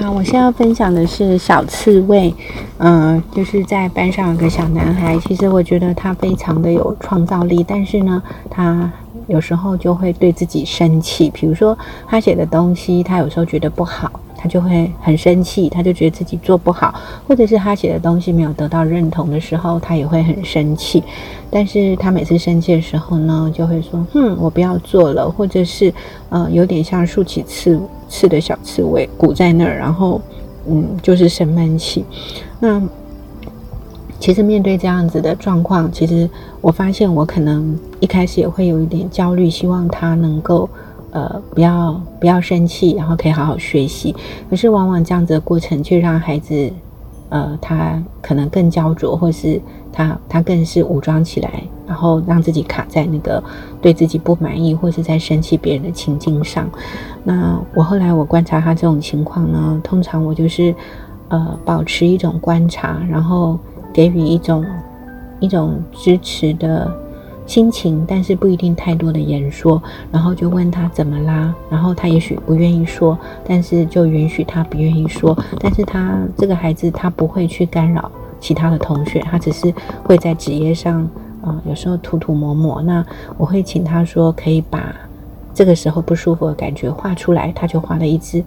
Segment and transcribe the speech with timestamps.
[0.00, 2.34] 好，我现在要分享的是小刺猬。
[2.78, 8.90] 嗯，就是在班上有个小男孩，其实我觉得他非常的有创造力，但是呢，他
[9.26, 11.28] 有时候就会对自己生气。
[11.28, 11.76] 比如说
[12.06, 14.10] 他写的东西，他有时候觉得不好，
[14.40, 16.94] 他就会很生气，他就觉得自己做不好，
[17.28, 21.02] 或者是他写的东西没有得到认同的时候，他也会很生气。
[21.50, 25.92] 但是他每次生气的时候呢，就会说：“哼，我不要做了。”或者是
[26.30, 30.18] 呃，有点像竖起刺刺的小刺猬，鼓在那儿，然后
[30.66, 32.04] 嗯，就是生闷气。
[32.60, 32.80] 那
[34.18, 36.28] 其实面对这样子的状况，其实
[36.60, 40.68] 我发现我可能一开始也会有一点焦虑，希望他能够
[41.12, 44.14] 呃不要不要生气，然后可以好好学习。
[44.48, 46.72] 可是往往这样子的过程，却让孩子
[47.28, 49.60] 呃他可能更焦灼，或是
[49.92, 53.42] 他他更是武装起来，然后让自己卡在那个
[53.80, 56.68] 对自己不满意，或是在生气别人的情境上。
[57.24, 60.74] 那我后来我观察他这种情况呢，通常我就是。
[61.32, 63.56] 呃，保持一种观察，然后
[63.92, 64.66] 给予一种
[65.38, 66.92] 一种支持的
[67.50, 69.82] 心情，但是不一定太多的言说。
[70.12, 71.52] 然后就问他怎么啦？
[71.68, 75.36] 然后他也许不愿意说，但是就允许他不愿意说。
[75.58, 81.02] 但是他这个孩子他不会去干扰其他的同学，他只是会在纸页上
[81.42, 82.80] 啊，有时候涂涂抹抹。
[82.82, 83.04] 那
[83.36, 84.94] 我会请他说，可以把。
[85.52, 88.42] 这个时候不舒服的感觉画出来，他就画了一只，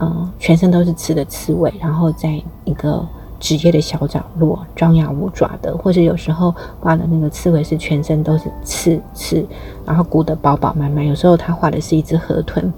[0.00, 3.04] 嗯，全身都是刺的刺猬，然后在一个
[3.44, 9.44] 职业的小角落张牙舞爪的，或者有时候画的那个刺猬是全身都是刺刺，
[9.84, 11.06] 然后鼓得饱饱满满。
[11.06, 12.72] 有时候他画的是一只河豚。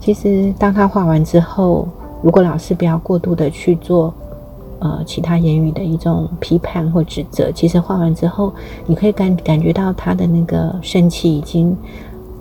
[0.00, 1.86] 其实当他画完之后，
[2.20, 4.12] 如果老师不要过度的去做，
[4.80, 8.52] 呃，其他言语的一种批判或指责，其实画完之后，
[8.86, 11.76] 你可以感感觉到他的那个生气已经。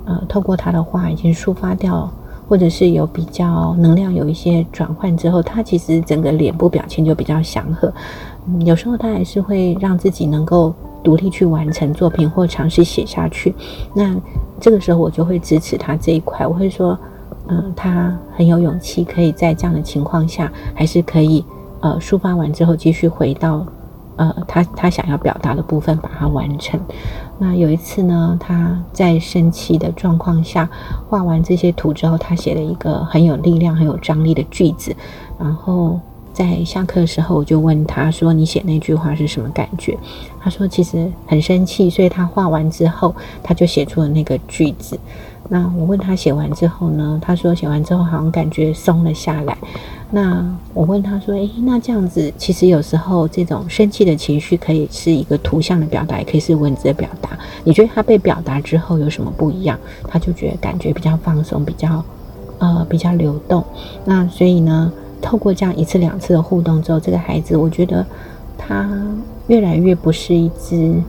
[0.09, 2.13] 呃，透过他的话已经抒发掉了，
[2.47, 7.91] 或者是有比较能量有一些转换之后，他其实整个脸部表情就比较祥和。
[8.47, 13.53] 嗯，有时候他还是会让自己能够独立去完成作品或尝试写下去。
[13.93, 14.15] 那
[14.59, 16.97] 这个时候我就会支持他这一块，我会说，
[17.47, 21.43] 嗯，他很有勇气，可以在这样的情况下，还是可以
[21.81, 23.65] 呃抒发完之后继续回到。
[24.17, 26.79] 呃，他他想要表达的部分，把它完成。
[27.39, 30.69] 那有一次呢，他在生气的状况下
[31.07, 34.95] 画完这些图之后，他写了一个很有力量、很有张力的句子。
[35.39, 35.99] 然后
[36.33, 39.97] 在下课的时候，我就问他说：“你写那句话是什么感觉？”
[40.41, 44.99] 他说：“其实很生气。”所以他画完之后，他就写出了那个句子。
[45.49, 47.19] 那我问他写完之后呢？
[47.21, 49.57] 他说写完之后好像感觉松了下来。
[50.11, 57.29] 那我问他说：“诶，那这样子，其实有时候这种生气的情绪可以是一个图像的表达，也可以是文字的表达。
[57.63, 59.77] 你觉得他被表达之后有什么不一样？
[60.07, 62.03] 他就觉得感觉比较放松，比较
[62.59, 63.63] 呃比较流动。
[64.05, 64.91] 那所以呢，
[65.21, 68.05] 透过这样一次两次的互动之后，这个孩子我觉得
[68.57, 68.89] 他
[69.47, 71.01] 越来越不是一只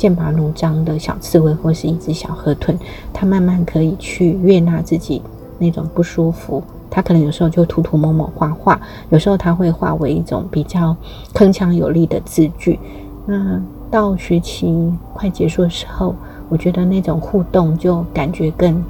[0.00, 2.74] 剑拔弩张的小刺猬，或是一只小河豚，
[3.12, 5.20] 它慢慢可以去悦纳自己
[5.58, 10.96] 那种不舒服。”它可能有时候就涂涂抹抹画画，有时候它会化为一种比较
[11.34, 12.78] 铿锵有力的字句。
[13.26, 13.60] 那
[13.90, 16.14] 到学期快结束的时候，
[16.48, 18.82] 我觉得那种互动就感觉更，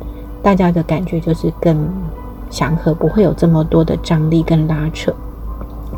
[0.45, 1.77] 大家的感觉就是更
[2.51, 5.13] 祥和，不会有这么多的张力跟拉扯。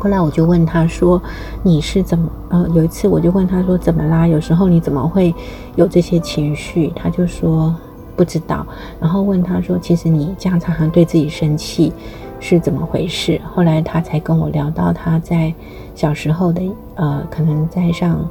[0.03, 1.19] 后来我就问他说
[1.63, 4.27] ：“你是怎么？”呃，有一次我就问他说：“怎么啦？
[4.27, 5.33] 有时候你怎么会
[5.75, 7.73] 有这些情绪？”他就说。
[8.15, 8.63] 不知道，
[9.01, 11.91] 然后问他说：“其实你这样常常对自己生气，
[12.39, 15.51] 是怎么回事？”后来他才跟我聊到他在
[15.95, 16.61] 小时候的
[16.93, 18.29] 呃，可能在上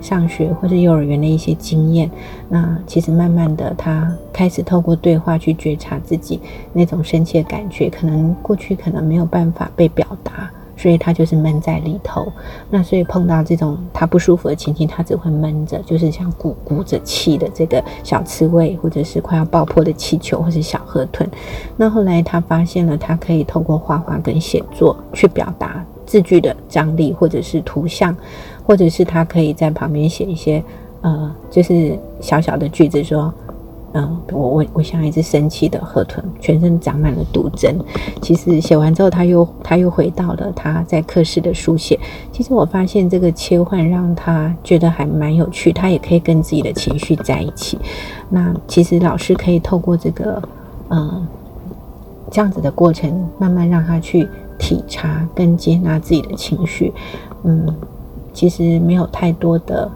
[0.00, 2.10] 上学或者幼儿园的一些经验。
[2.48, 6.40] 那其实慢慢的，他开始透过对话去觉察自己
[6.72, 10.50] 那种生气的感觉，可能过去可能没有办法被表达。
[10.82, 12.26] 所以他就是闷在里头，
[12.68, 21.30] 那所以碰到这种他不舒服的情境，他只会闷着，就是像鼓鼓着气的这个小刺猬，或者是快要爆破的气球，或是小河豚。
[21.76, 28.16] 那后来他发现了，他可以透过画画跟写作去表达字句的张力，或者是图像，
[28.66, 30.60] 或者是他可以在旁边写一些
[31.02, 33.32] 呃，就是小小的句子说。
[33.94, 37.78] 嗯，我我我像一只生气的河豚，全身长满了毒针。
[38.22, 41.98] 其实写完之后，他又他又回到了他在课室的书写。
[42.32, 47.78] 其实我发现这个切换让他觉得还蛮有趣，他也可以跟自己的情绪在一起。
[48.30, 50.42] 那其实老师可以透过这个
[50.88, 51.26] 嗯
[52.30, 54.26] 这样子的过程，慢慢让他去
[54.58, 56.90] 体察跟接纳自己的情绪。
[57.42, 57.66] 嗯，
[58.32, 59.90] 其实没有太多的。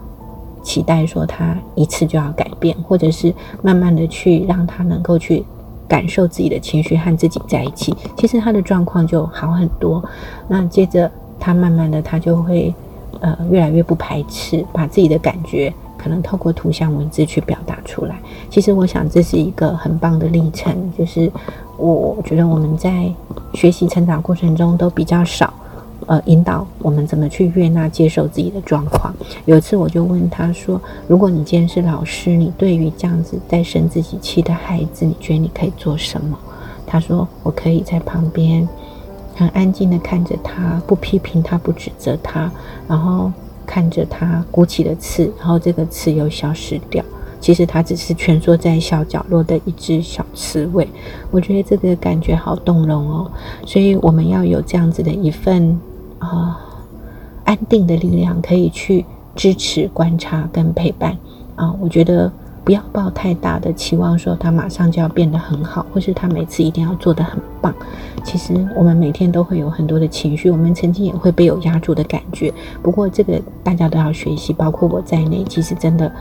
[0.67, 5.41] 期待说他一次就要改变，或者是慢慢的去让他能够去
[5.87, 10.03] 感受自己的情绪和自己在一起，其实他的状况就好很多。
[10.49, 11.09] 那接着
[11.39, 12.75] 他慢慢的，他就会
[13.21, 18.19] 呃越来越不排斥，把自己的感觉可能透过图像文字去表达出来。
[18.49, 21.31] 其实我想这是一个很棒的历程，就是
[21.77, 23.09] 我觉得我们在
[23.53, 25.53] 学习成长过程中都比较少。
[26.07, 29.13] 呃，引导我们怎么去悦纳、接受自己的状况。
[29.43, 36.39] 有一次，我就问他说：“如果你今天是老师，你对于这样子在生自己气的孩子，你觉得你可以做什么？”
[36.87, 38.65] 他说：“我可以在旁边
[39.35, 42.49] 很安静的看着他，不批评他，不指责他，
[42.87, 43.29] 然后
[43.65, 47.03] 看着他鼓起的刺，然后这个刺又消失掉。
[47.41, 50.87] 其实他只是蜷缩在小角落的一只小刺猬。
[51.31, 53.29] 我觉得这个感觉好动容哦。
[53.65, 55.77] 所以我们要有这样子的一份。”
[56.19, 56.59] 啊，
[57.45, 59.05] 安定的力量可以去
[59.35, 61.17] 支持、观察跟陪伴
[61.55, 61.73] 啊！
[61.79, 62.31] 我觉得
[62.63, 67.73] 不要抱太大的期望，说他马上就要变得很好，或是他每次一定要做得很棒。
[68.23, 72.53] 其实我们每天都会有很多的情绪，我们曾经也会被有压住的感觉。
[72.81, 75.43] 不过这个大家都要学习，包括我在内。
[75.43, 76.11] 其实真的。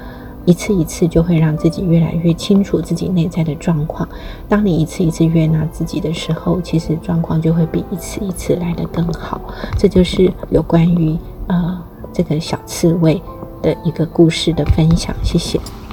[0.47, 4.09] 一次一次就会让自己越来越清楚自己内在的状况。
[4.49, 9.39] 当你一次一次悦纳自己的时候，其实状况就会比一次一次来的更好。
[9.77, 11.15] 这就是有关于
[11.49, 11.79] 呃
[12.13, 13.21] 这个小刺猬
[13.61, 15.15] 的一个故事的分享。
[15.23, 15.61] 谢谢。